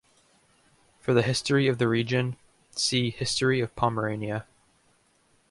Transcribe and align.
For 0.99 1.13
the 1.13 1.21
history 1.21 1.67
of 1.67 1.77
the 1.77 1.87
region, 1.87 2.35
see 2.73 3.11
"History 3.11 3.59
of 3.59 3.75
Pomerania". 3.75 4.47